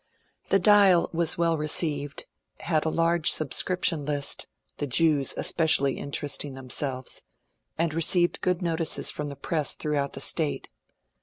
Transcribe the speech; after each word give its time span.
The 0.49 0.57
^^ 0.59 0.63
Dial" 0.63 1.11
was 1.13 1.37
well 1.37 1.59
received, 1.59 2.25
had 2.61 2.85
a 2.85 2.89
large 2.89 3.31
subscription 3.31 4.01
list,— 4.03 4.47
the 4.79 4.87
Jews 4.87 5.35
especially 5.37 5.99
interesting 5.99 6.55
themselves,— 6.55 7.21
and 7.77 7.93
received 7.93 8.41
good 8.41 8.63
notices 8.63 9.11
from 9.11 9.29
the 9.29 9.35
press 9.35 9.73
throughout 9.75 10.13
the 10.13 10.19
State. 10.19 10.71